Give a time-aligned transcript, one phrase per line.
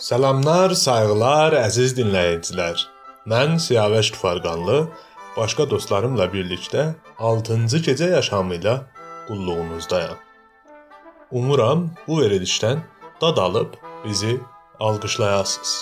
[0.00, 2.86] Salamlar, sayğılar, əziz dinləyicilər.
[3.28, 4.78] Mən Siyavəş Tufarqanlı
[5.34, 6.86] başqa dostlarımla birlikdə
[7.18, 8.78] 6-cı gecə yaşamı ilə
[9.26, 10.16] qulluğunuzdayam.
[11.30, 12.80] Umuram bu verilişdən
[13.20, 13.76] dad alıb
[14.06, 14.38] bizi
[14.80, 15.74] alqışlayasınız.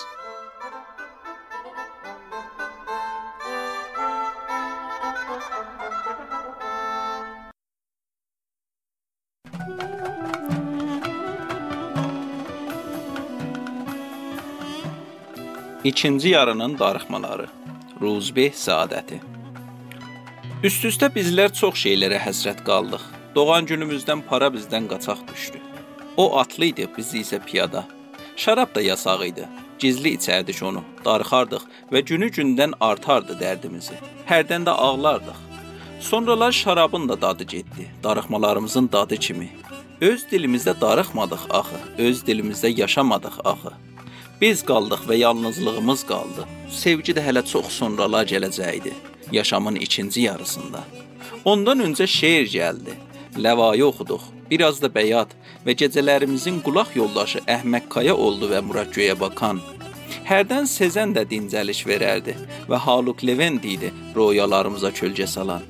[15.88, 17.46] İkinci yarının darıxmaları.
[18.00, 19.16] Ruzbeh Saadəti.
[20.68, 23.06] Üst-üstə bizlər çox şeylərə həsrət qaldıq.
[23.36, 25.62] Doğan günümüzdən para bizdən qaçaq düşdü.
[26.16, 27.86] O atlı idi, biz isə piyada.
[28.36, 29.48] Şərab da yasaq idi.
[29.78, 33.97] Gizli içərdik onu, darıxardıq və günü-gündən artardı dərdimizi.
[34.28, 35.41] Hərdən də ağlardıq.
[36.11, 39.52] Sonralar şərabın da dadı getdi, darıxmalarımızın dadı kimi.
[40.00, 43.78] Öz dilimizdə darıxmadıq axı, öz dilimizdə yaşamadıq axı.
[44.41, 46.44] Biz qaldıq və yalnızlığımız qaldı.
[46.70, 48.92] Sevgi də hələ çox sonralar gələcəkdi,
[49.33, 50.84] yaşamın ikinci yarısında.
[51.45, 52.95] Ondan öncə şeir gəldi.
[53.45, 55.34] Ləvayı oxuduq, biraz da bəyat
[55.67, 59.58] və gecələrimizin qulaq yoldaşı Əhməd Kaya oldu və Murad göyə bakan.
[60.30, 62.36] Hərdən Sezen də dincəliş verərdi
[62.70, 65.67] və Haluk Levent idi royalarımıza kölgə salan.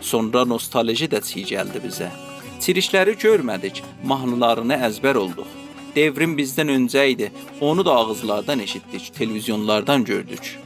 [0.00, 2.10] Sonra nostalji də çiy gəldi bizə.
[2.64, 5.65] Çirişləri görmədik, mahnılarını əzbər olduq.
[5.96, 7.30] Devrim bizdən öncə idi.
[7.60, 10.58] Onu da ağızlardan eşitdik, televizyonlardan gördük.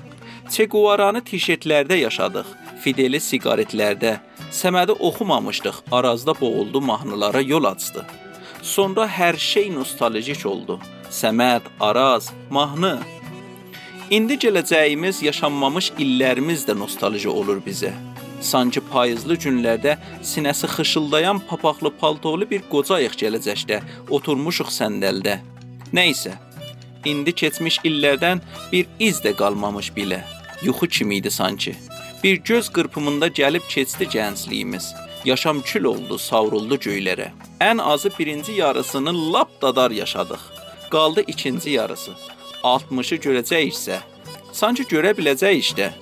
[0.51, 2.49] Che Guevara'nı tişertlərdə yaşadıq,
[2.83, 4.17] Fideli siqaretlərdə,
[4.51, 8.07] Səmədi oxumamışdıq, Arazda boğuldu mahnılara yol açdı.
[8.63, 10.81] Sonra hər şey nostaljik oldu.
[11.11, 12.99] Səməd, Araz, mahnı.
[14.11, 17.93] İndi gələcəyimiz, yaşanmamış illərimiz də nostalji olur bizə.
[18.41, 25.37] Sanki payızlı günlərdə sinəsi xışıldayan papaqlı paltolu bir qocayıq gələcəkdə, oturmuşuq səndəldə.
[25.93, 26.33] Nə isə,
[27.05, 28.41] indi keçmiş illərdən
[28.73, 30.23] bir iz də qalmamış bilə.
[30.63, 31.77] Yuxu kimi idi sanki.
[32.25, 34.93] Bir göz qırpımında gəlib keçdi gəncliyimiz.
[35.25, 37.31] Yaşam kül oldu, savruldu göylərə.
[37.61, 40.41] Ən azı birinci yarısını lap dadar yaşadıq.
[40.91, 42.13] Qaldı ikinci yarısı.
[42.63, 43.99] 60-ı görəcəyiksə,
[44.53, 45.93] sanki görə biləcəyik işte.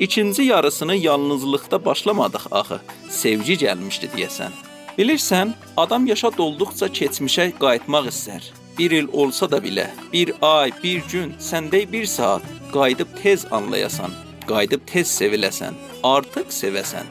[0.00, 2.80] İkinci yarısını yalnızlıqda başlamadıq axı.
[3.08, 4.52] Sevgi gəlmişdi deyəsən.
[4.98, 8.42] Bilirsən, adam yaşa dolduqca keçmişə qayıtmaq istər.
[8.78, 12.42] Bir il olsa da bilə, bir ay, bir gün, səndə bir saat
[12.72, 14.12] qayıdıb tez anlayasan,
[14.46, 17.08] qayıdıb tez seviləsən, artıq sevəsən.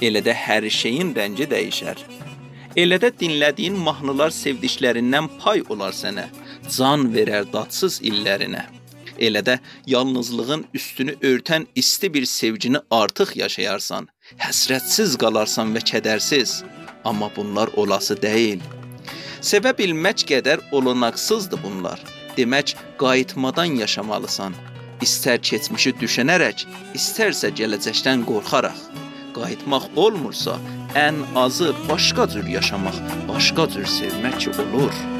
[0.00, 1.98] Elə də hər şeyin rəngi dəyişər.
[2.76, 6.28] Elə də dinlədiyin mahnılar sevdiklərindən pay olar sənə,
[6.70, 8.77] can verər dadsız illərinə.
[9.18, 14.08] Elə də yalnızlığın üstünü örtən isti bir sevgini artıq yaşayarsan,
[14.38, 16.62] həsrətsiz qalarsan və kədərsiz.
[17.04, 18.62] Amma bunlar olası deyil.
[19.40, 22.00] Sevə bilmək qədər olanaqsızdır bunlar.
[22.36, 24.54] Demək, qayıtmadan yaşamalısan.
[25.02, 26.64] İstər keçmişi düşünərək,
[26.98, 28.80] istərsə gələcəkdən qorxaraq.
[29.36, 30.56] Qayıtmaq olmursa,
[30.98, 35.17] ən azı başqa cür yaşamaq, başqa cür sevmək olur.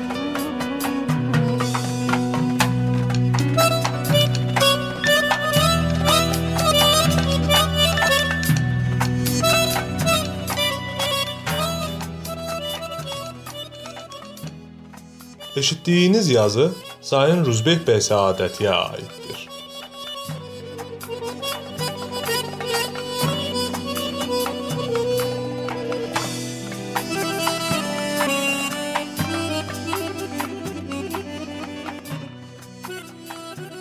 [15.58, 16.70] Eşitdiyiniz yazı
[17.00, 19.38] Sayın Ruzbeh bəy Səadətiyə aiddir.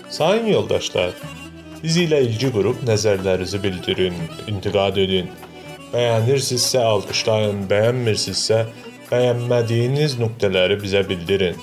[0.10, 1.14] Sayın yoldaşlar,
[1.84, 4.18] bizi ilə ilgi qurub nəzərlərinizi bildirin,
[4.50, 5.30] intiqad edin.
[5.94, 8.66] Bəyənirsinizsə alqışlayın, bəyənmirsinizsə
[9.12, 11.56] bəyənmədiyiniz nöqtələri bizə bildirin.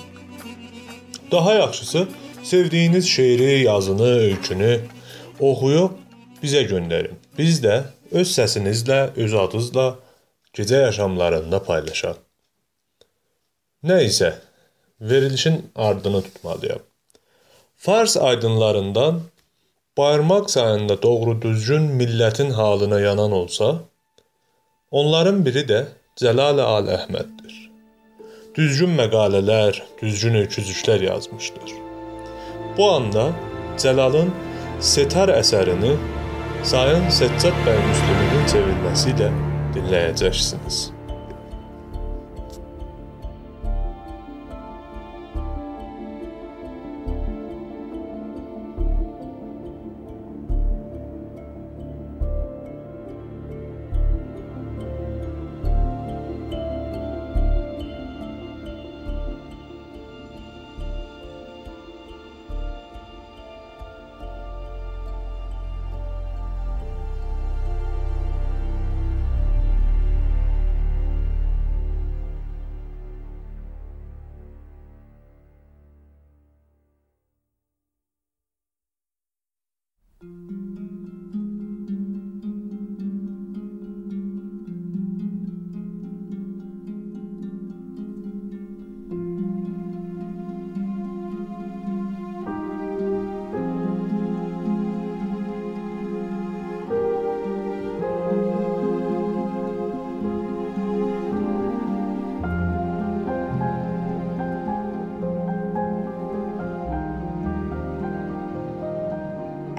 [1.31, 2.07] Daha yaxşısı,
[2.43, 4.79] sevdiyiniz şeiri, yazını, öykünü
[5.39, 5.91] oxuyub
[6.43, 7.17] bizə göndərin.
[7.37, 7.75] Biz də
[8.11, 9.87] öz səsinizlə, öz adınızla
[10.53, 12.17] gecə yaşamlarında paylaşaq.
[13.83, 14.33] Nə isə
[15.01, 16.79] verilişin ardını tutmalıyam.
[17.77, 19.21] Fars aydınlarından
[19.97, 23.79] bayırmaq sayında doğru düzgün millətin halına yanan olsa,
[24.91, 27.55] onların biri də Cəlal Al Əhməddir.
[28.55, 31.73] Düzgün məqalələr, düzgün öyküzüklər yazmışdır.
[32.77, 33.25] Bu anda
[33.83, 34.31] Cəlalın
[34.79, 35.91] Setar əsərini
[36.63, 39.31] Sayın Səccad bəy Müslümün çevirməsi ilə
[39.75, 40.85] dinləyəcəksiniz.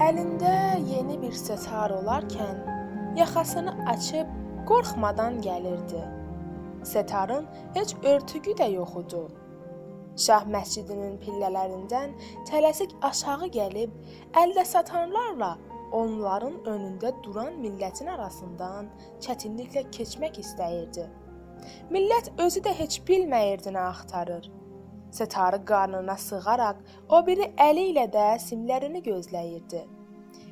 [0.07, 0.51] Əlində
[0.87, 2.59] yeni bir setar olarkən
[3.17, 4.29] yaxasını açıb
[4.69, 6.03] qorxmadan gəlirdi.
[6.91, 9.23] Setarın heç örtüyü də yox idi.
[10.25, 12.13] Şah məscidinin pillələrindən
[12.47, 13.97] tələsik aşağı gəlib
[14.43, 15.51] əldə satanlarla
[15.99, 18.87] onların önündə duran millətin arasından
[19.27, 21.09] çətinliklə keçmək istəyirdi.
[21.91, 24.47] Millət özü də heç bilməyirdi nə axtarır.
[25.11, 29.96] Setarı qarnına sığaraq o biri əli ilə də simlərini gözləyirdi.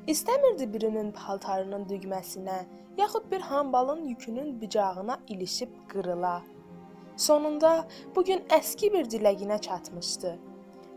[0.05, 2.55] İstəmirdi birinin paltarının düyməsinə,
[2.97, 6.41] yaxud bir hambalın yükünün bıcağına ilişib qırıla.
[7.17, 10.35] Sonunda bu gün əski bir diləginə çatmışdı.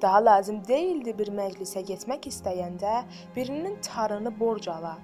[0.03, 2.99] Daha lazım deyildi bir məclisə getmək istəyəndə
[3.37, 4.99] birinin tarını borc ala,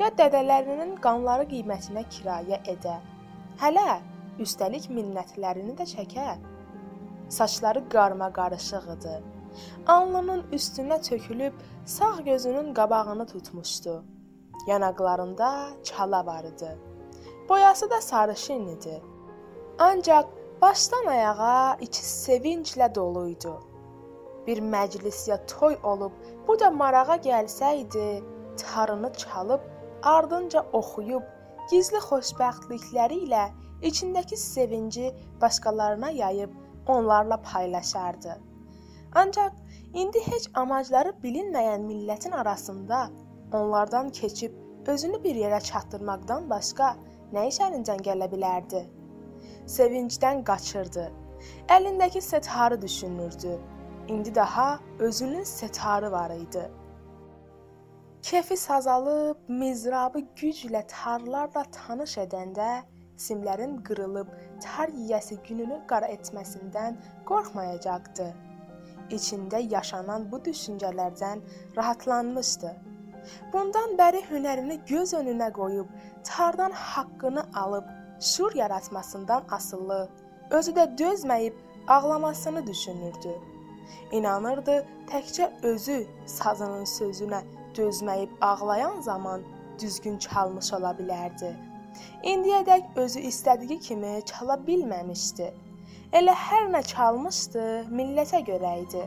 [0.00, 2.96] ya dədələrinin qanları qiymətinə kirayə edə.
[3.62, 4.00] Hələ
[4.42, 6.26] üstəlik minnətlərini də çəkə.
[7.38, 9.14] Saçları qarma qarışıq idi.
[9.86, 11.52] Alnının üstünə tökülüb
[11.84, 14.04] sağ gözünün qabağını tutmuşdu.
[14.66, 16.78] Yanaqlarında çala var idi.
[17.48, 19.02] Boyası da sarışın idi.
[19.78, 20.24] Ancaq
[20.62, 23.52] başdan ayağa içi sevinclə dolu idi.
[24.46, 26.12] Bir məclis ya toy olub,
[26.48, 28.22] bu da marağa gəlsəydi,
[28.56, 29.60] tarını çalıb,
[30.02, 31.22] ardınca oxuyub,
[31.70, 33.44] gizli xoşbəxtlikləri ilə
[33.82, 36.50] içindəki sevinci başqalarına yayıb
[36.86, 38.40] onlarla paylaşardı.
[39.14, 39.52] Ancaq
[39.94, 43.10] indi heç amacları bilinməyən millətin arasında
[43.52, 44.54] onlardan keçib
[44.86, 46.88] özünü bir yerə çatdırmaqdan başqa
[47.34, 48.80] nə iş əlindən gələ bilərdi?
[49.76, 51.04] Sevincdən qaçırdı.
[51.76, 53.58] Əlindəki setarı düşünürdü.
[54.08, 56.70] İndi daha özünün setarı var idi.
[58.22, 62.70] Kefi sazalıb, mizrabı güclə tarlarla tanış edəndə
[63.16, 64.28] simlərin qırılıb
[64.64, 66.98] tar yiyəsi gününü qara etməsindən
[67.30, 68.28] qorxmayacaqdı.
[69.10, 71.42] İçində yaşanan bu düşüncələrdən
[71.76, 72.70] rahatlanmışdı.
[73.52, 75.88] Bundan bəri hünərini göz önünə qoyub,
[76.24, 77.84] tardan haqqını alıb
[78.20, 80.08] şur yaratmasından asılı,
[80.50, 81.54] özü də dözməyib
[81.88, 83.34] ağlamasını düşünürdü.
[84.12, 84.76] İnanırdı,
[85.10, 87.42] təkcə özü sazının sözünə
[87.76, 89.42] dözməyib ağlayan zaman
[89.80, 91.54] düzgün çalmış ola bilərdi.
[92.24, 95.54] İndiyədək özü istədiyi kimi çala bilməmişdi.
[96.14, 99.00] Elə hər nə çalmışdı, millətə görə idi.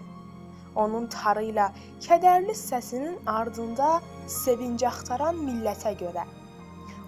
[0.75, 1.69] Onun tarı ilə
[2.03, 4.01] kədərli səsinin ardında
[4.33, 6.25] sevinc axtaran millətə görə.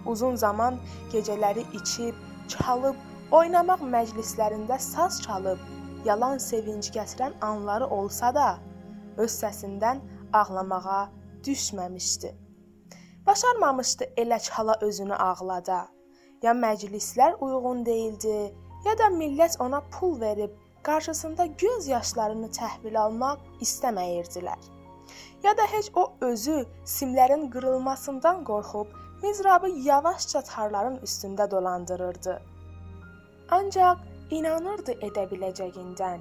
[0.07, 0.77] Uzun zaman
[1.11, 2.15] gecələri içib,
[2.53, 2.95] çalıb,
[3.41, 5.59] oynamaq məclislərində saz çalıb,
[6.07, 8.47] yalan sevinc gətirən anları olsa da,
[9.17, 9.99] öz səsindən
[10.31, 11.01] ağlamağa
[11.43, 12.31] düşməmişdi.
[13.27, 15.83] Başarmamışdı elə çala özünü ağlada.
[16.41, 20.51] Ya məclislər uyğun değildi, ya da millət ona pul verib
[20.83, 24.59] qarşısında göz yaşlarını təhvil almaq istəməyirdilər.
[25.43, 28.87] Ya da heç o özü simlərin qırılmasından qorxub
[29.23, 32.41] mizrabı yavaşca tarların üstündə dolandırırdı.
[33.51, 33.97] Ancaq
[34.31, 36.19] inanırdı edə biləcəyindən.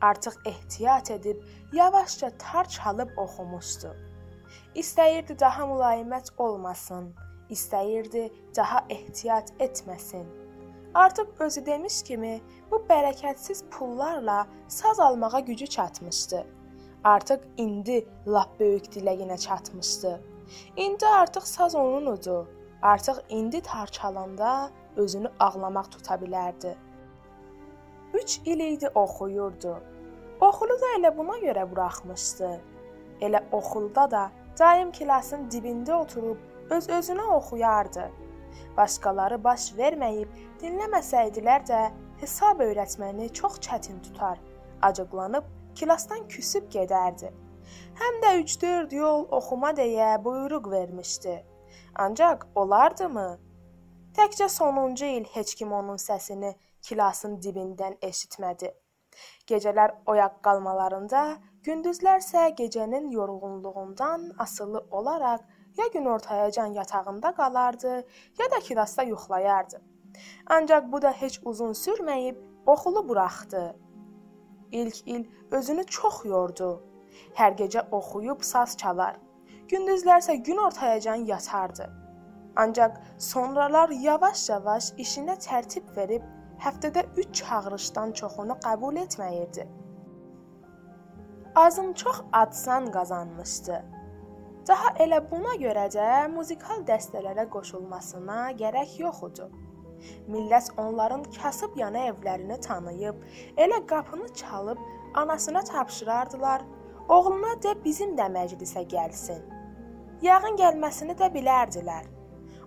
[0.00, 1.42] Artıq ehtiyat edib
[1.72, 3.94] yavaşca tar çalıb oxumuşdu.
[4.74, 7.14] İstəyirdi daha mülayimət olmasın,
[7.50, 10.41] istəyirdi daha ehtiyat etməsin.
[10.94, 16.46] Artıq özü demiş kimi bu bərəkətsiz pullarla saz almağa gücü çatmışdı.
[17.04, 20.20] Artıq indi lap böyük diləginə çatmışdı.
[20.76, 22.36] İndi artıq saz onun idi.
[22.82, 26.74] Artıq indi tar çalanda özünü ağlamaq tuta bilərdi.
[28.14, 29.76] 3 il idi oxuyurdu.
[30.40, 32.60] Oxulu da elə buna görə buraxmışdı.
[33.20, 38.10] Elə oxulda da daim klasın dibində oturub öz-özünə oxuyardı.
[38.76, 41.82] Başqaları baş verməyib dinləməsəydilər də
[42.22, 44.40] hesab öyrətməni çox çətin tutar.
[44.82, 45.48] Acıqlanıb
[45.80, 47.32] klasdan küsüb gedərdi.
[48.00, 51.38] Həm də 3-4 yol oxuma deyə buyruq vermişdi.
[52.04, 53.28] Ancaq olardımı?
[54.16, 56.54] Təkcə sonuncu il heç kim onun səsini
[56.88, 58.72] klasın dibindən eşitmədi.
[59.50, 61.22] Gecələr oyaq qalmalarında,
[61.66, 65.44] gündüzlər isə gecənin yorğunluğundan asılı olaraq
[65.76, 67.96] ya günortayacan yatağında qalardı,
[68.38, 69.82] ya da kirasda yuxlayardı.
[70.46, 72.36] Ancaq bu da heç uzun sürməyib
[72.66, 73.76] oxulu buraxdı.
[74.72, 76.82] İlk il özünü çox yordu.
[77.34, 79.16] Hər gecə oxuyub saz çalar.
[79.68, 81.90] Gündüzlər isə günortayacan yatardı.
[82.56, 86.24] Ancaq sonralar yavaş-yavaş işinə tərtib verib
[86.64, 89.66] həftədə 3 çağırışdan çoxunu qəbul etməyirdi.
[91.54, 94.01] Azım çox adsan qazanmışdı.
[94.68, 99.48] Daha elə buna görə də muzikal dəstələrə qoşulmasına gərək yox idi.
[100.30, 103.18] Millət onların kasıb yana evlərini tanıyıb,
[103.56, 104.78] elə qapını çalıb
[105.14, 106.62] anasına tapşırardılar,
[107.08, 109.42] oğluna de bizim də məclisə gəlsin.
[110.22, 112.06] yağın gəlməsini də bilərdilər.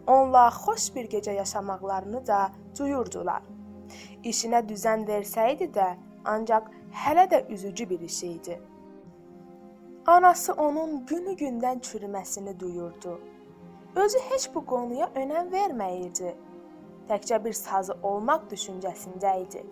[0.07, 2.39] Onunla xoş bir gecə yaşamaqlarını da
[2.77, 3.43] duyurdular.
[4.23, 5.87] İşinə düzən versəydi də,
[6.25, 6.67] ancaq
[7.05, 8.61] hələ də üzücü bir iş idi.
[10.07, 13.21] Anası onun günü-gündən çürüməsini duyurdu.
[13.95, 16.33] Özü heç bu qonuya önəm verməyirdi.
[17.09, 19.63] Təkcə bir sazı olmaq düşüncəsində idi.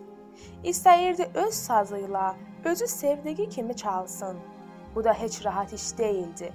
[0.64, 2.34] İstəyirdi öz sazı ilə
[2.66, 4.38] özü sevdiyi kimi çalsın.
[4.96, 6.50] Bu da heç rahat iş değildi.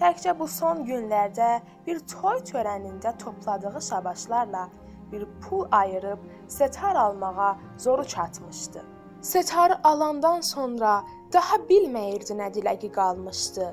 [0.00, 4.68] Təkcə bu son günlərdə bir toy törənində topladığı şabaşlarla
[5.12, 8.84] bir pul ayırıb setar almağa zoru çatmışdı.
[9.20, 13.68] Setarı alandan sonra daha bilməyirdi nə diləgi qalmışdı.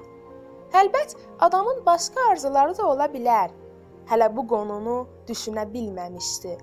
[0.75, 3.53] Əlbət, adamın başqa arzuları da ola bilər.
[4.09, 4.97] Hələ bu qonunu
[5.27, 6.57] düşünə bilməmişdi.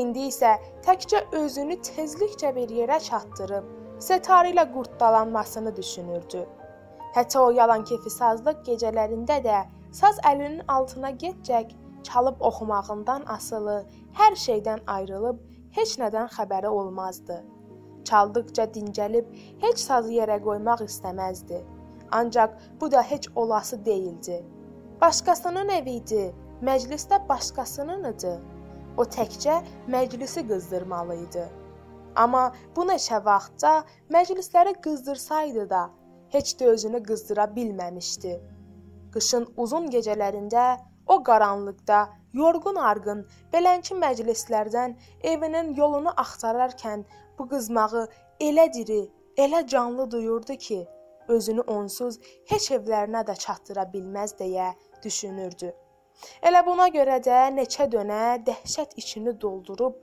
[0.00, 3.68] İndi isə təkcə özünü tezlikcə bir yerə çatdırıb
[4.02, 6.46] setarı ilə qurtdalanmasını düşünürdü.
[7.14, 9.60] Hətta o yalan kefi sazlıq gecələrində də
[9.92, 11.70] saz əlinin altına getcək
[12.08, 13.84] çalıb oxumağından asılı,
[14.18, 15.38] hər şeydən ayrılıb
[15.78, 17.44] heç nədən xəbəri olmazdı.
[18.04, 19.30] Çaldıqca dincəlib
[19.64, 21.60] heç sazı yerə qoymaq istəməzdi.
[22.10, 24.44] Ancaq bu da heç olası değildi.
[25.00, 26.24] Başqasının evi idi,
[26.62, 28.34] məclisdə başqasının idi.
[28.96, 29.58] O təkcə
[29.90, 31.44] məclisi qızdırmalı idi.
[32.16, 32.44] Amma
[32.76, 33.72] bu neçə vaxtda
[34.16, 35.90] məclisləri qızdırsaydı da,
[36.30, 38.34] heç də özünü qızdıra bilməmişdi.
[39.14, 40.64] Qışın uzun gecələrində
[41.06, 41.98] o qaranlıqda
[42.34, 44.96] yorğun arğın belənki məclislərdən
[45.32, 47.04] evinin yolunu axtararkən
[47.38, 48.08] bu qızmağı
[48.40, 49.02] elə diri,
[49.36, 50.80] elə canlı duyurdu ki,
[51.28, 52.18] özünü onsuz
[52.50, 54.72] heç evlərinə də çatdıra bilməz deyə
[55.02, 55.72] düşünürdü.
[56.48, 59.96] Elə buna görə də neçə dönə dəhşət içini doldurub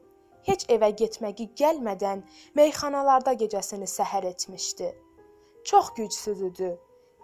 [0.47, 2.23] heç evə getməyi gəlmədən
[2.57, 4.89] meyxanalarda gecəsini səhər etmişdi.
[5.63, 6.71] Çox gücsüz idi.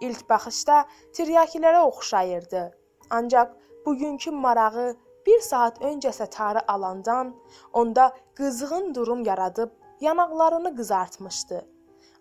[0.01, 0.85] İlk baxışda
[1.17, 2.63] tiryakilərə oxşayırdı.
[3.09, 3.49] Ancaq
[3.85, 4.87] bugünkü marağı
[5.25, 7.35] bir saat öncə sətarı alandan
[7.73, 9.69] onda qızğın durum yaradıb
[10.01, 11.65] yanaqlarını qızartmışdı.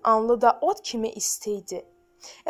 [0.04, 1.84] Anlı da ot kimi isti idi.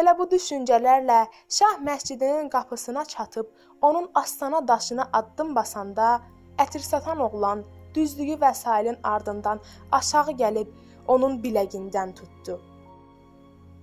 [0.00, 1.18] Elə bu düşüncələrlə
[1.48, 3.46] Şah məscidinin qapısına çatıb
[3.82, 6.20] onun astana daşına addım basanda
[6.58, 7.64] ətir satan oğlan
[7.94, 9.60] düzdüyü vəsailin ardından
[9.92, 10.72] aşağı gəlib
[11.08, 12.60] onun biləgindən tutdu.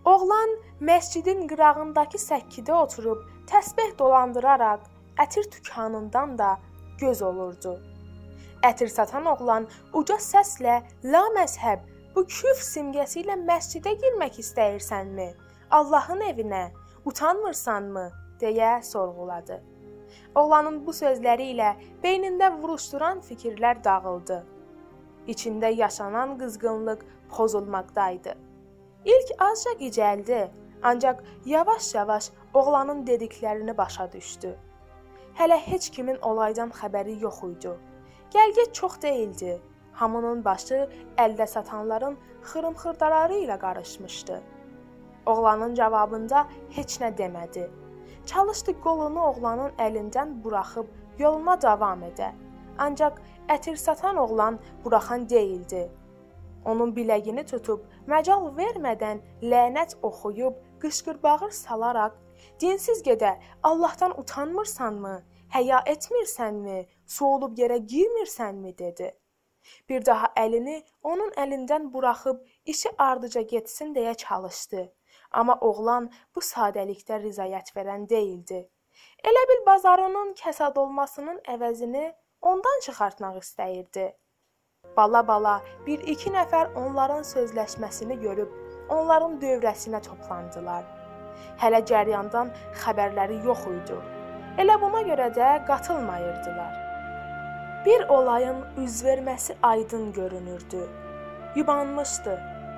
[0.06, 0.58] Oğlan
[0.90, 3.22] məscidin qırağındakı səkkidə oturub
[3.52, 4.90] təsbeh dolandıraraq
[5.26, 6.58] ətir dükanından da
[7.00, 7.93] göz olurdu.
[8.63, 9.65] Ətir satan oğlan
[10.00, 11.82] uca səslə "La məzhəb,
[12.15, 15.27] bu küf simgəsi ilə məscidə girmək istəyirsənmi?
[15.79, 16.63] Allahın evinə
[17.05, 18.05] utanmırsanmı?"
[18.39, 19.60] deyə sorğuladı.
[20.36, 24.39] Oğlanın bu sözləri ilə beynində vuruşduran fikirlər dağıldı.
[25.27, 28.34] İçində yaşanan qızğınlıq pozulmaqdaydı.
[29.05, 30.41] İlk azca gicəldi,
[30.84, 34.55] ancaq yavaş-yavaş oğlanın dediklərini başa düşdü.
[35.39, 37.74] Hələ heç kimin olaydan xəbəri yox idi.
[38.34, 39.62] Gəlgə çox değildi.
[39.94, 40.78] Hamının başı
[41.22, 42.16] əldə satanların
[42.50, 44.40] xırım-xırdaları ilə qarışmışdı.
[45.25, 46.48] Oğlanın cavabında
[46.78, 47.68] heç nə demədi.
[48.25, 50.88] Çalışdı qolunu oğlanın əlindən buraxıb
[51.20, 52.32] yoluna davam edə.
[52.78, 53.20] Ancaq
[53.56, 55.92] ətir satan oğlan buraxan değildi.
[56.66, 62.18] Onun biləyini tutub məcal vermədən lənət oxuyub qışqır-bağır salaraq
[62.62, 65.22] "Dinsiz gedə, Allahdan utanmırsanmı?
[65.54, 66.86] Həya etmirsənmi?
[67.13, 69.12] Su olub yerə girmirsənmi?" dedi.
[69.89, 70.77] Bir daha əlini
[71.12, 72.41] onun əlindən buraxıb
[72.74, 74.84] işi ardıca getsin deyə çalışdı.
[75.32, 78.60] Amma oğlan bu sadəlikdə rizayət verən değildi.
[79.29, 82.03] Elə bil bazarının kəsad olmasının əvəzini
[82.51, 84.05] ondan çıxartmaq istəyirdi.
[84.98, 85.55] Bala-bala
[85.88, 90.86] bir-iki nəfər onların sözləşməsini görüb onların dövrəsinə toplandılar.
[91.63, 92.53] Hələ cəryandan
[92.84, 94.00] xəbərləri yox idi.
[94.62, 96.83] Elə buna görə də qatılmayırdılar.
[97.86, 100.88] Bir olayın üz verməsi aydın görünürdü.
[101.56, 102.36] Yubanmışdı.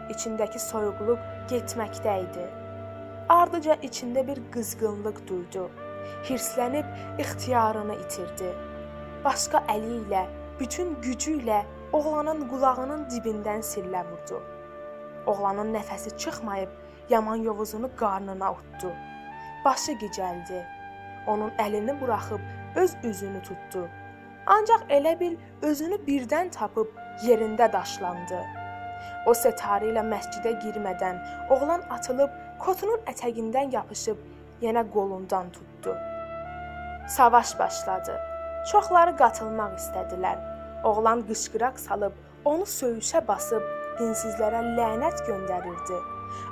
[0.09, 1.19] İçindəki soyuqluq
[1.49, 2.45] getməkdə idi.
[3.29, 5.67] Ardıca içində bir qızğınlıq duydu.
[6.29, 8.49] Hirslənib ixtiyarını itirdi.
[9.25, 10.23] Başqa əli ilə,
[10.59, 11.59] bütün gücü ilə
[11.93, 14.39] oğlanın qulağının dibindən sillə vurdu.
[15.25, 16.71] Oğlanın nəfəsi çıxmayıb
[17.09, 18.89] yaman yovuzunu qarnına utdu.
[19.65, 20.65] Başı gicəldi.
[21.27, 22.41] Onun əlini buraxıb
[22.75, 23.85] öz üzünü tutdu.
[24.45, 25.35] Ancaq elə bil
[25.65, 26.91] özünü birdən tapıb
[27.25, 28.41] yerində daşlandı.
[29.25, 31.17] O setarı ilə məscidə girmədən
[31.55, 32.29] oğlan atılıb
[32.61, 34.21] kotunun ətəyindən yapışıb
[34.61, 35.95] yenə qolundan tutdu.
[37.17, 38.19] Savaş başladı.
[38.71, 40.37] Çoxları qatılmaq istədilər.
[40.83, 42.13] Oğlan qışqıraq salıb
[42.45, 43.65] onu söyüşə basıb
[43.99, 46.01] dinsizlərə lənət göndərirdi.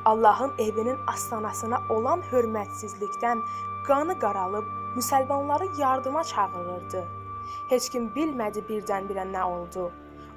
[0.05, 3.41] Allahın evinin astanasına olan hörmətsizlikdən
[3.87, 4.65] qanı qaralıb
[4.97, 7.22] müsəlmanları yardıma çağırırdı.
[7.69, 9.89] Heç kim bilmədi birdən-birə nə oldu.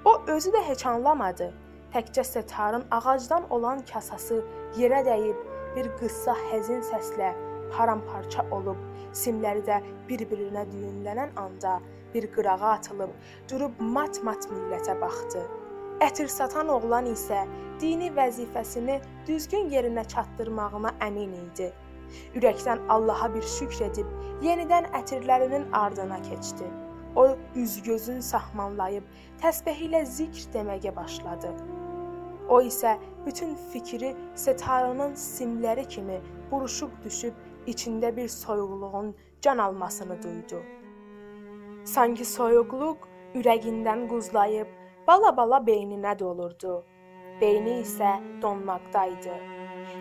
[0.05, 1.53] O özü də heç anlamadı.
[1.95, 4.43] Təkcə Setarın ağacdan olan kasası
[4.79, 5.45] yerə dəyib
[5.77, 7.33] bir qıssa həzin səslə
[7.73, 8.79] paramparça olub,
[9.13, 11.79] simləri də bir-birinə düyünlənən anda
[12.15, 13.13] bir qırağa atılıb,
[13.51, 15.43] durub mat-mat millətə baxdı.
[16.05, 17.43] Ətir satan oğlan isə
[17.81, 21.71] dini vəzifəsini düzgün yerinə çatdırmağına əmin idi.
[22.39, 24.11] Ürəkdən Allaha bir şükr edib
[24.45, 26.69] yenidən ətirlərinin ardına keçdi.
[27.17, 29.05] O üz-gözün sahmanlayıb
[29.41, 31.53] təsbeh ilə zikr deməyə başladı.
[32.49, 32.97] O isə
[33.27, 36.21] bütün fikri setarının simləri kimi
[36.51, 37.35] buruşub düşüb
[37.67, 40.61] içində bir soyuqluğun can almasını duydu.
[41.85, 44.69] Sanki soyuqluq ürəgindən quzlayıb
[45.07, 46.85] bala-bala beyninə dolurdu.
[47.41, 49.35] Beyni isə donmaqdaydı.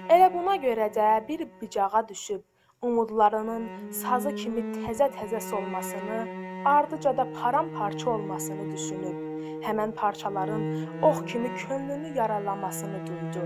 [0.10, 2.42] Elə buna görə də bir bicağa düşüb
[2.82, 9.18] umudlarının sazı kimi təzə-təzə solmasını, ardıca da param-parça olmasını düşünüb,
[9.66, 13.44] həmən parçaların ox kimi könlünü yaralamasını duydu.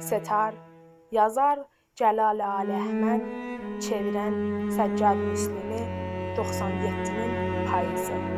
[0.00, 0.54] Setar,
[1.10, 1.58] yazar
[1.98, 3.24] Cəlal Ali Əhməd,
[3.82, 4.36] çevirən
[4.78, 5.82] Səccad Müslimi
[6.38, 8.37] 97-nin payızı.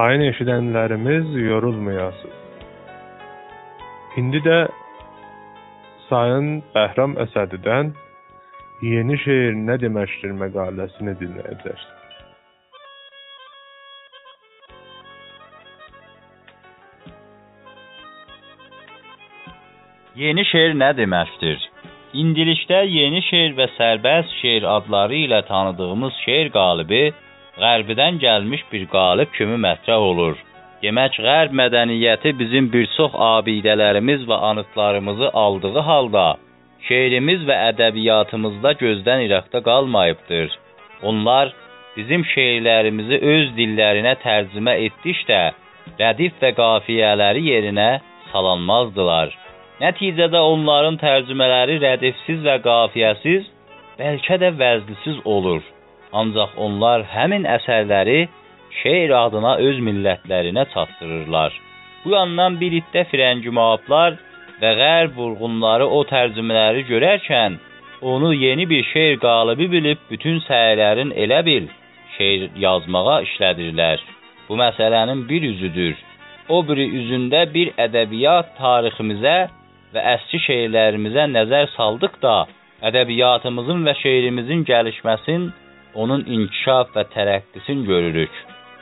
[0.00, 2.36] Sayın eşidənlərimiz yorulmayasınız.
[4.16, 4.56] İndi də
[6.08, 7.90] Sayın Bəhram Əsədidən
[8.92, 12.16] Yeni şeir nə deməkdir məqaləsini dinləyəcəksiniz.
[20.24, 21.72] Yeni şeir nə deməkdir?
[22.24, 27.10] İndilikdə yeni şeir və sərbəst şeir adları ilə tanıdığımız şeir qalibi
[27.58, 30.36] Qərbdən gəlmiş bir qalib kimi mətrəh olur.
[30.82, 36.26] Demək, Qərb mədəniyyəti bizim bir çox abidələrimiz və anıtlarımızı aldığı halda
[36.88, 40.54] şeirimiz və ədəbiyyatımızda gözdən iraqda qalmayıbdır.
[41.02, 41.52] Onlar
[41.96, 45.42] bizim şeirlərimizi öz dillərinə tərcümə etdikdə
[46.00, 47.90] rədif və qafiyələri yerinə
[48.32, 49.34] salanmazdılar.
[49.80, 53.46] Nəticədə onların tərcümələri rədifsiz və qafiyəsiz,
[54.00, 55.62] bəlkə də vəzlisiz olur.
[56.12, 58.20] Ancaq onlar həmin əsərləri
[58.82, 61.52] şeir adına öz millətlərinə çatdırırlar.
[62.04, 64.16] Bu yandan bir iddə firəngi muhablar
[64.62, 67.58] və qərb vurğunları o tərcümələri görərkən
[68.12, 71.68] onu yeni bir şeir qalibi bilib bütün səylərin elə bil
[72.16, 74.00] şeir yazmağa işlədirlər.
[74.48, 75.96] Bu məsələnin bir üzüdür.
[76.48, 79.36] O biri üzündə bir ədəbiyyat tariximizə
[79.94, 82.36] və əski şeirlərimizə nəzər saldıq da,
[82.88, 85.50] ədəbiyyatımızın və şeirimizin gəlişməsin,
[85.94, 88.32] onun inkişaf və tərəqqisin görürük.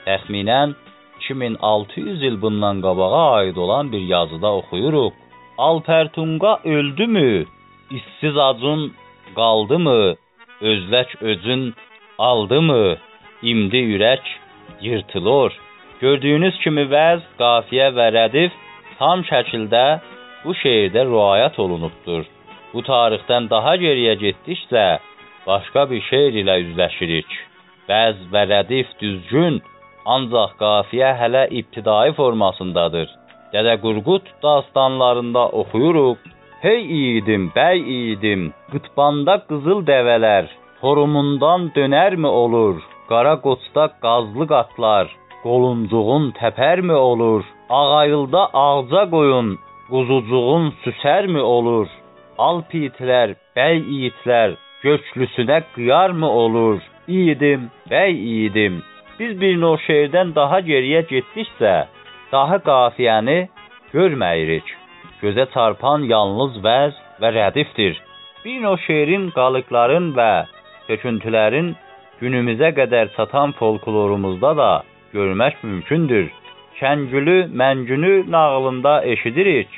[0.06, 0.74] Təxminən
[1.20, 5.12] 2600 il bundan qabağa aid olan bir yazıda oxuyuruq.
[5.58, 7.44] Alpertunqa öldümü?
[7.90, 8.92] İssiz acun
[9.34, 10.14] qaldımı?
[10.60, 11.74] Özlək özün
[12.18, 12.96] aldımı?
[13.42, 14.24] İmdi ürək
[14.80, 15.52] yırtılır.
[16.00, 18.52] Gördüyünüz kimi vəz, qafiyə və rədif
[18.98, 19.84] tam şəkildə
[20.44, 22.24] bu şeirdə riayət olunubdur.
[22.72, 24.86] Bu tarixdən daha geriyə getdikcə
[25.48, 27.28] başqa bir şeir ilə üzləşirik.
[27.88, 29.60] Bəz və rədif düzgün,
[30.14, 33.08] ancaq qafiyə hələ ibtidai formasındadır.
[33.52, 36.20] Dədə Qurqud dastanlarında oxuyuruq.
[36.64, 42.82] Hey iyidim, bəy iyidim, qıtbanda qızıl dəvələr, torumundan dönərmi olur?
[43.10, 45.06] Qara qoçda qazlı qatlar,
[45.44, 47.42] qoluncuğun təpərmi olur?
[47.80, 49.48] Ağayılda ağca qoyun,
[49.92, 51.86] quzucuğun süsərmi olur?
[52.48, 56.80] Alp itlər, bəy itlər, göklüsünə qıyarmı olur?
[57.08, 58.82] İyidim, bəy iyidim.
[59.18, 61.76] Biz bir növ şeirdən daha geriyə getdikcə,
[62.32, 63.38] daha qafiyəni
[63.92, 64.66] görməyirik.
[65.22, 67.98] Gözə çarpan yalnız vəz və rədifdir.
[68.44, 70.32] Bir növ şeirin qalıqların və
[70.88, 71.74] töküntülərin
[72.20, 74.70] günümüzə qədər çatan folklorumuzda da
[75.14, 76.30] görmək mümkündür.
[76.78, 79.68] Kəngülü, məngünü nağılında eşidirik.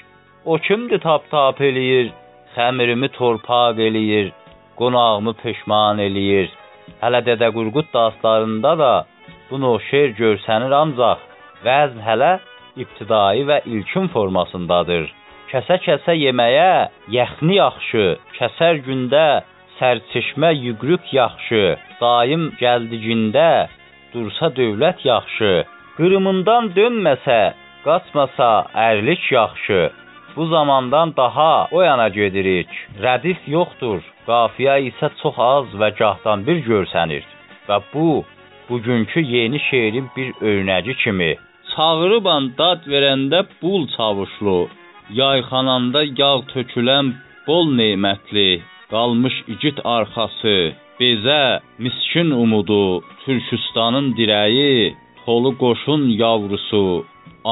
[0.44, 2.12] O kimdir tap-tap eləyir,
[2.56, 4.32] xəmirimi torpaq eləyir,
[4.80, 6.48] qonağımı peşman eləyir.
[7.02, 8.92] Hələ Dədə Qurqud dastanlarında da
[9.50, 11.20] bu növ şeir görsənir ancaq
[11.66, 12.32] vəzn hələ
[12.82, 15.04] ibtidai və ilkin formasındadır.
[15.50, 16.72] Kəsə-kəsə yeməyə
[17.16, 18.06] yəxni yaxşı,
[18.38, 19.26] kəsər gündə
[19.78, 21.64] sərçeşmə yüqrük yaxşı,
[22.00, 23.50] daim gəldicində
[24.12, 25.52] dursa dövlət yaxşı,
[25.96, 27.40] qırımından dönməsə,
[27.86, 28.50] qaçmasa
[28.88, 29.80] ərlik yaxşı.
[30.36, 32.68] Bu zamandan daha o yana gedirik.
[33.02, 37.24] Rədif yoxdur, qafiyə isə çox az və gahdan bir görsənir.
[37.68, 38.24] Və bu
[38.68, 41.32] bugünkü yeni şeirin bir örnəci kimi
[41.72, 44.58] çağırıban dad verəndə bul çavuşlu,
[45.20, 47.06] yayxananda yağ tökülən
[47.46, 48.50] bol nemətli,
[48.92, 50.56] qalmış igid arxası,
[50.98, 51.42] bezə
[51.84, 52.84] miskin umudu,
[53.24, 56.86] Türkistanın dirəyi, tolu qoşun yavrusu,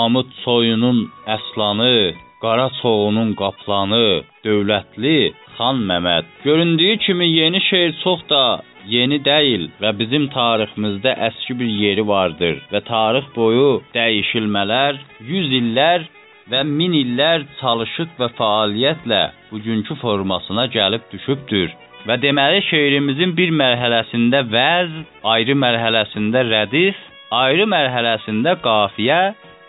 [0.04, 0.98] Amud soyunun
[1.34, 1.98] əslanı,
[2.42, 4.08] Qara çoğunun qaplanı,
[4.44, 5.18] dövlətli
[5.58, 6.24] Xan Məmməd.
[6.44, 12.60] Göründüyü kimi yeni şeir çox da yeni deyil və bizim tariximizdə əski bir yeri vardır
[12.72, 16.06] və tarix boyu dəyişilmələr, 100 illər
[16.52, 21.74] və min illər çalışıq və fəaliyyətlə bugünkü formasına gəlib düşübdür.
[22.06, 24.92] Və deməli şeirimizin bir mərhələsində vəz,
[25.34, 27.00] ayrı mərhələsində rədif,
[27.42, 29.22] ayrı mərhələsində qafiyə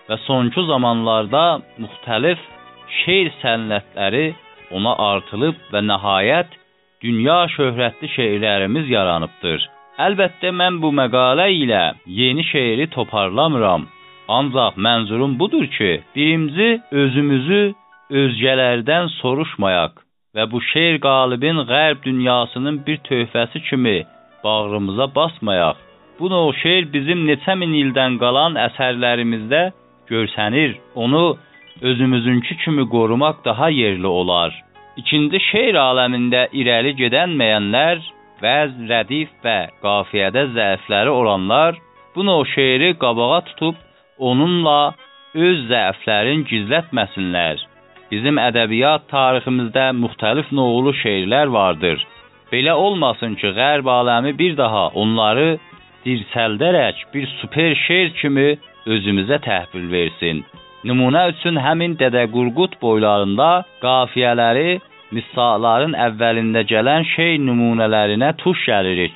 [0.09, 1.45] və sonki zamanlarda
[1.81, 2.45] müxtəlif
[3.01, 4.27] şeir sənətləri
[4.71, 6.57] ona artılıb və nəhayət
[7.03, 9.65] dünya şöhrətli şeirlərimiz yaranıbdır.
[10.05, 11.83] Əlbəttə mən bu məqalə ilə
[12.19, 13.87] yeni şeiri toparlamıram.
[14.37, 17.63] Ancaq mənzurum budur ki, birinci özümüzü
[18.21, 19.99] özgələrdən soruşmayaq
[20.35, 23.97] və bu şeir qalibin qərb dünyasının bir töhfəsi kimi
[24.43, 25.77] bağrımıza basmayaq.
[26.19, 29.61] Bu növ şeir bizim neçə min ildən qalan əsərlərimizdə
[30.11, 30.75] görsənir.
[30.95, 31.37] Onu
[31.81, 34.63] özümüzünkü kimi qorumaq daha yerli olar.
[34.97, 38.01] İkinci şeir aləmində irəli gedənməyənlər,
[38.43, 41.77] vəz, rədif və qafiyədə zəifləri olanlar
[42.15, 43.75] bu növ şeiri qabağa tutub
[44.17, 44.93] onunla
[45.35, 47.65] öz zəiflərini gizlətməsinlər.
[48.11, 52.01] Bizim ədəbiyyat tariximizdə müxtəlif növlü şeirlər vardır.
[52.51, 55.59] Belə olmasın ki, qərb aləmi bir daha onları
[56.05, 58.47] dirsəldərək bir super şeir kimi
[58.95, 60.41] özümüzə təhvil versin.
[60.87, 63.49] Nümunə üçün həmin Dədə Qurqud boylarında
[63.83, 64.79] qafiyələri
[65.15, 69.15] misalların əvvəlində gələn şey nümunələrinə tuş gəlirik.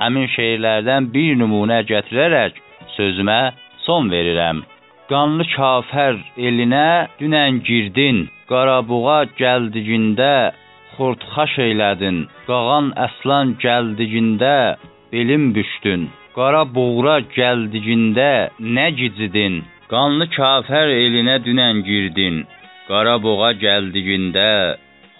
[0.00, 2.58] Həmin şeirlərdən bir nümunə gətirərək
[2.96, 3.40] sözümə
[3.86, 4.64] son verirəm.
[5.10, 10.34] Qanlı kafər elinə dünən girdin, Qarabuğa gəldiyində
[10.96, 12.18] xortxaş eylədin.
[12.50, 14.56] Qağan əslan gəldiyində
[15.12, 16.10] belim büşdün.
[16.36, 18.30] Qara boğra gəldiyində
[18.76, 19.62] nə gicidin?
[19.86, 22.40] Qanlı kafər elinə dünən girdin,
[22.88, 24.48] Qaraboğa gəldiyində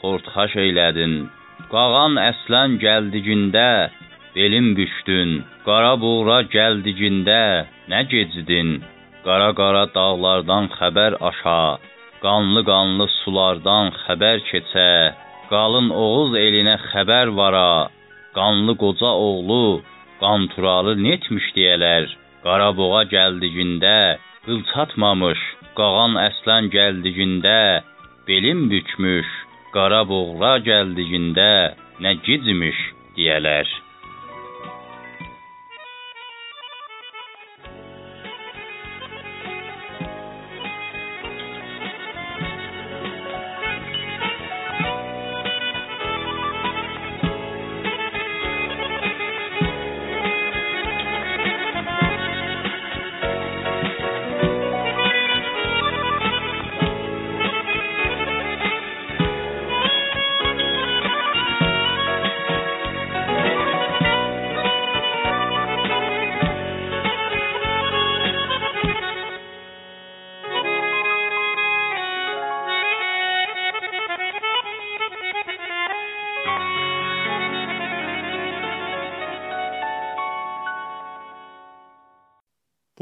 [0.01, 1.15] xortxaş eylədin.
[1.71, 3.69] Qağan əslan gəldiyində
[4.35, 7.45] belin büşdün, qara buğra gəldiyində
[7.93, 8.75] nə gecidin?
[9.27, 11.79] Qara-qara dağlardan xəbər aşa,
[12.27, 14.91] qanlı-qanlı sulardan xəbər keçə,
[15.53, 17.89] qalın Oğuz elinə xəbər vara,
[18.39, 19.83] qanlı qoca oğlu
[20.21, 22.05] Qanturalı netmiş deyələr.
[22.47, 23.99] Qaraboğa gəldiyində
[24.47, 25.41] qıl çatmamış,
[25.79, 27.83] qağan əslan gəldiyində
[28.29, 29.29] belim bükmüş,
[29.75, 31.51] qara boğra gəldiyində
[32.03, 32.79] nə gicmiş
[33.17, 33.67] deyələr.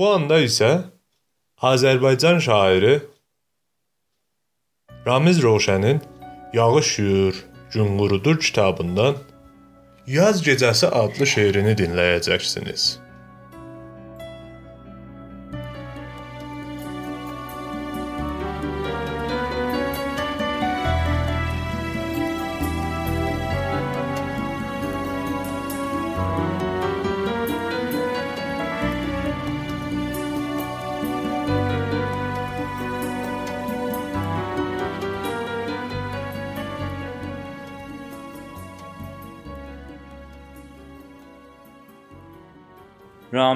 [0.05, 0.71] Bu anda isə
[1.65, 2.99] Azərbaycan şairi
[5.07, 6.03] Ramiz Roşənin
[6.53, 9.17] Yağış yuyur, gün qurudur kitabından
[10.07, 12.85] Yaz gecəsi adlı şeirini dinləyəcəksiniz.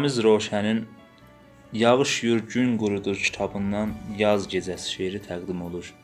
[0.08, 0.84] Ramiz Roşənin
[1.72, 5.94] Yağış yur gün qurudur kitabından Yaz gecəsi şeiri təqdim olur.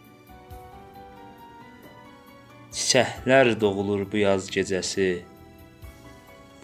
[2.73, 5.07] Çiçəklər doğulur bu yaz gecəsi.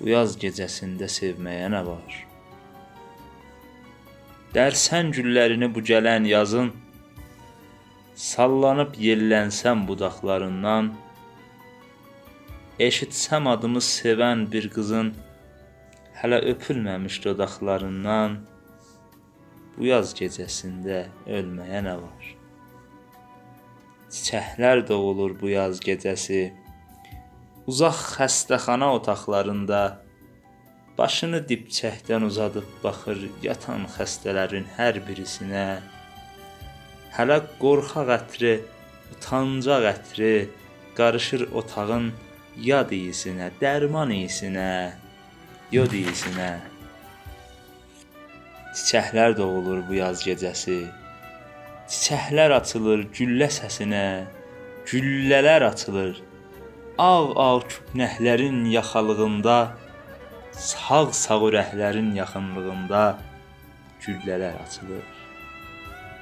[0.00, 2.18] Bu yaz gecəsində sevməyə nə var?
[4.54, 6.70] Dərsən güllərini bu gələn yazın
[8.14, 10.92] sallanıb yellənsəm budaqlarından
[12.90, 15.14] eşitsəm adımı sevən bir qızın
[16.20, 18.34] hələ öpülməmiş dodaqlarından
[19.78, 22.26] bu yaz gecəsində ölməyə nə var?
[24.12, 26.42] Çiçəklər doğulur bu yaz gecəsi.
[27.70, 29.80] Uzaq xəstəxana otaqlarında
[31.00, 35.66] başını dibçəkdən uzadıb baxır yatan xəstələrin hər birisinə.
[37.16, 38.56] Hələ qorxaq ətri,
[39.14, 40.34] utancaq ətri
[40.98, 42.10] qarışır otağın
[42.60, 44.72] yad iyisinə, dərman iyisinə,
[45.70, 46.56] yod iyisinə.
[48.74, 50.80] Çiçəklər doğulur bu yaz gecəsi.
[51.90, 54.26] Çiçəklər açılır güllə səsinə,
[54.90, 56.18] güllələr açılır.
[56.98, 59.56] Ağ-ağ küpnəhlərin yaxalığında,
[60.58, 63.04] sağ-sağ ürəklərin yaxınlığında
[64.02, 65.06] güllələr açılır.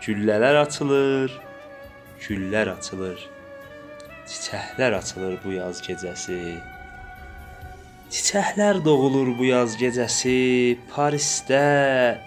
[0.05, 1.41] Güllələr açılır,
[2.21, 3.29] güllər açılır.
[4.29, 6.59] Çiçəklər açılır bu yaz gecəsi.
[8.09, 11.59] Çiçəklər doğulur bu yaz gecəsi Parisdə,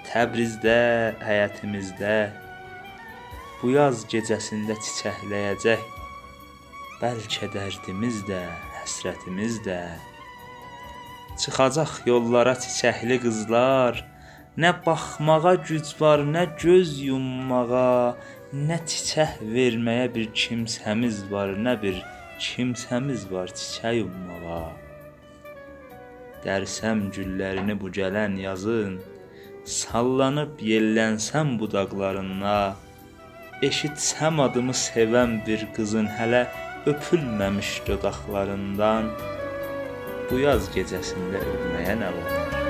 [0.06, 0.76] Təbrizdə,
[1.26, 2.17] həyətimizdə.
[3.63, 5.82] Bu yaz gecəsində çiçəkləyəcək
[7.02, 8.44] bəlkə dərdimiz də,
[8.76, 9.80] həsrətimiz də.
[11.41, 14.04] Çıxacaq yollara çiçəkli qızlar,
[14.62, 18.13] nə baxmağa güc var, nə göz yummağa,
[18.70, 21.98] nə çiçək verməyə bir kimsəmiz var, nə bir
[22.38, 24.81] kimsəmiz var çiçək ummağa.
[26.41, 28.95] Dərsəm güllərini bu gələn yazın,
[29.77, 32.56] sallanıb yellənsəm budaqlarına,
[33.67, 36.47] eşitsəm adımı sevən bir qızın hələ
[36.93, 39.12] öpülməmiş dodaqlarından
[40.32, 42.61] bu yaz gecəsində ölməyə nə var?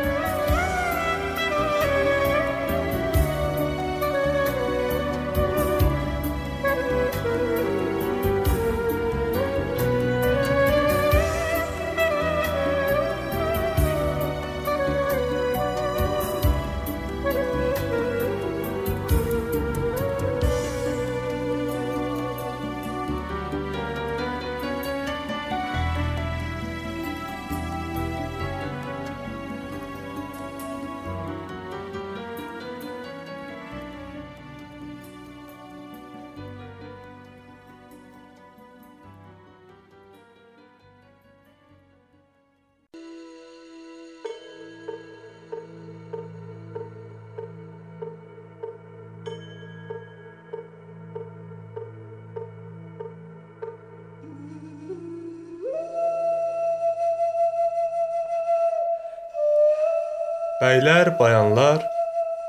[60.61, 61.79] Bəylər, bayanlar,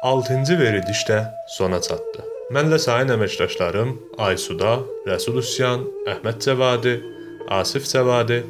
[0.05, 2.20] 6-cı verilişdə sona çatdı.
[2.53, 4.75] Mənlə sayın əməkdaşlarım Aysuda,
[5.07, 6.92] Rəsul Üsyan, Əhməd Cəvadi,
[7.57, 8.42] Asif Cəvadi,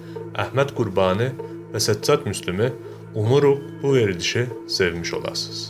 [0.43, 1.29] Əhməd Qurbani
[1.71, 2.73] və Səccad Müslümi
[3.15, 4.49] umuruq bu verilişi
[4.79, 5.61] sevmiş olasınız.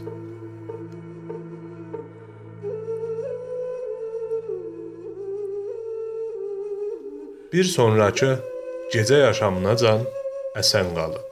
[7.53, 8.33] Bir sonrakı
[8.97, 10.09] gecə yaşamınacan
[10.57, 11.32] əsən qalın.